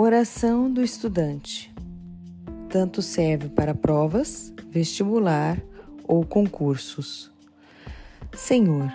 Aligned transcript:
Oração 0.00 0.70
do 0.70 0.80
estudante. 0.80 1.74
Tanto 2.68 3.02
serve 3.02 3.48
para 3.48 3.74
provas, 3.74 4.54
vestibular 4.70 5.60
ou 6.04 6.24
concursos. 6.24 7.32
Senhor, 8.32 8.92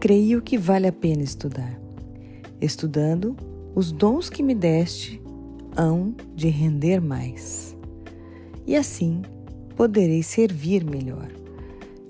creio 0.00 0.42
que 0.42 0.58
vale 0.58 0.88
a 0.88 0.92
pena 0.92 1.22
estudar. 1.22 1.78
Estudando, 2.60 3.36
os 3.76 3.92
dons 3.92 4.28
que 4.28 4.42
me 4.42 4.56
deste 4.56 5.22
hão 5.76 6.12
de 6.34 6.48
render 6.48 7.00
mais. 7.00 7.76
E 8.66 8.74
assim 8.74 9.22
poderei 9.76 10.24
servir 10.24 10.84
melhor. 10.84 11.30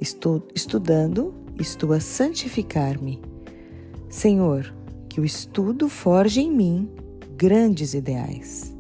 Estou 0.00 0.48
estudando, 0.54 1.34
estou 1.61 1.93
a 1.93 2.00
santificar-me. 2.00 3.20
Senhor, 4.09 4.75
que 5.11 5.21
o 5.21 5.27
estudo 5.27 5.91
forge 5.91 6.41
em 6.41 6.50
mim 6.50 7.04
grandes 7.44 7.93
ideais. 7.93 8.75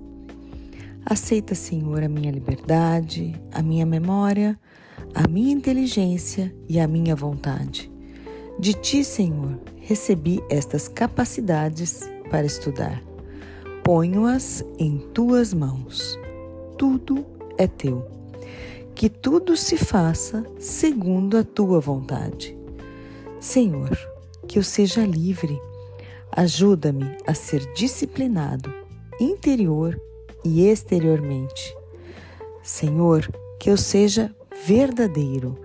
Aceita, 1.04 1.54
Senhor, 1.54 2.02
a 2.02 2.08
minha 2.08 2.30
liberdade, 2.30 3.38
a 3.52 3.60
minha 3.60 3.84
memória, 3.84 4.58
a 5.14 5.28
minha 5.28 5.52
inteligência 5.52 6.50
e 6.66 6.80
a 6.80 6.88
minha 6.88 7.14
vontade. 7.14 7.92
De 8.58 8.72
ti, 8.72 9.04
Senhor, 9.04 9.60
recebi 9.76 10.42
estas 10.48 10.88
capacidades 10.88 12.00
para 12.30 12.46
estudar. 12.46 13.02
Ponho-as 13.84 14.64
em 14.78 14.96
tuas 15.12 15.52
mãos. 15.52 16.18
Tudo 16.78 17.22
é 17.58 17.66
teu. 17.66 18.02
Que 18.94 19.10
tudo 19.10 19.58
se 19.58 19.76
faça 19.76 20.42
segundo 20.58 21.36
a 21.36 21.44
tua 21.44 21.80
vontade. 21.80 22.56
Senhor, 23.38 23.94
que 24.48 24.58
eu 24.58 24.62
seja 24.62 25.04
livre 25.04 25.60
Ajuda-me 26.36 27.16
a 27.24 27.32
ser 27.32 27.64
disciplinado 27.74 28.68
interior 29.20 29.96
e 30.44 30.66
exteriormente. 30.66 31.72
Senhor, 32.60 33.32
que 33.60 33.70
eu 33.70 33.76
seja 33.76 34.34
verdadeiro, 34.66 35.56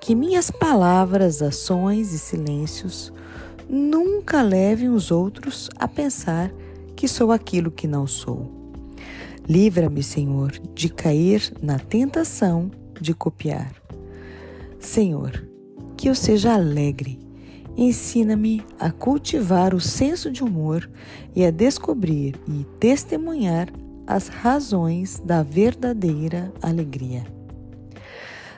que 0.00 0.16
minhas 0.16 0.50
palavras, 0.50 1.42
ações 1.42 2.12
e 2.12 2.18
silêncios 2.18 3.12
nunca 3.70 4.42
levem 4.42 4.88
os 4.88 5.12
outros 5.12 5.70
a 5.78 5.86
pensar 5.86 6.52
que 6.96 7.06
sou 7.06 7.30
aquilo 7.30 7.70
que 7.70 7.86
não 7.86 8.04
sou. 8.04 8.50
Livra-me, 9.48 10.02
Senhor, 10.02 10.50
de 10.74 10.88
cair 10.88 11.52
na 11.62 11.78
tentação 11.78 12.68
de 13.00 13.14
copiar. 13.14 13.72
Senhor, 14.80 15.48
que 15.96 16.08
eu 16.08 16.16
seja 16.16 16.52
alegre 16.52 17.25
Ensina-me 17.76 18.64
a 18.80 18.90
cultivar 18.90 19.74
o 19.74 19.80
senso 19.80 20.30
de 20.30 20.42
humor 20.42 20.88
e 21.34 21.44
a 21.44 21.50
descobrir 21.50 22.34
e 22.48 22.64
testemunhar 22.80 23.68
as 24.06 24.28
razões 24.28 25.20
da 25.22 25.42
verdadeira 25.42 26.50
alegria. 26.62 27.26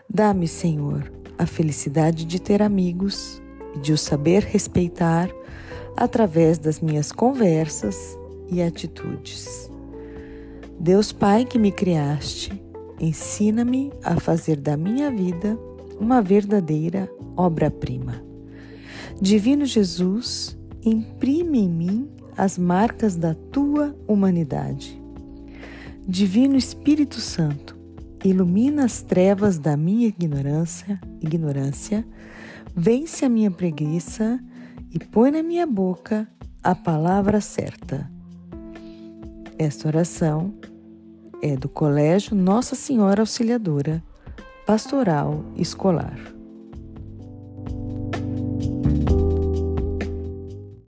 Dá-me, 0.09 0.47
Senhor, 0.47 1.11
a 1.37 1.47
felicidade 1.47 2.25
de 2.25 2.41
ter 2.41 2.63
amigos 2.63 3.43
e 3.75 3.81
de 3.81 3.93
os 3.93 4.03
saber 4.03 4.45
respeitar 4.45 5.29
através 5.97 6.59
das 6.59 6.81
minhas 6.81 7.11
conversas 7.11 8.17
e 8.49 8.63
atitudes. 8.63 9.69
Deus 10.79 11.11
Pai 11.11 11.45
que 11.45 11.59
me 11.59 11.73
criaste, 11.73 12.53
ensina-me 13.01 13.93
a 14.05 14.19
fazer 14.21 14.57
da 14.57 14.77
minha 14.77 15.11
vida 15.11 15.59
uma 15.99 16.23
verdadeira 16.23 17.11
obra-prima. 17.37 18.28
Divino 19.21 19.67
Jesus, 19.67 20.57
imprime 20.85 21.59
em 21.59 21.69
mim 21.69 22.09
as 22.37 22.57
marcas 22.57 23.17
da 23.17 23.35
tua 23.35 23.93
humanidade. 24.07 25.03
Divino 26.07 26.57
Espírito 26.57 27.21
Santo, 27.21 27.77
ilumina 28.25 28.85
as 28.85 29.03
trevas 29.03 29.59
da 29.59 29.77
minha 29.77 30.07
ignorância, 30.07 31.01
ignorância, 31.21 32.07
vence 32.77 33.25
a 33.25 33.29
minha 33.29 33.51
preguiça 33.51 34.39
e 34.93 35.01
põe 35.01 35.33
na 35.33 35.43
minha 35.43 35.67
boca 35.67 36.29
a 36.63 36.77
palavra 36.77 37.41
certa. 37.41 38.09
Esta 39.59 39.89
oração 39.89 40.55
é 41.43 41.57
do 41.57 41.69
Colégio 41.69 42.37
Nossa 42.37 42.77
Senhora 42.77 43.23
Auxiliadora, 43.23 44.01
Pastoral 44.65 45.45
Escolar. 45.57 46.38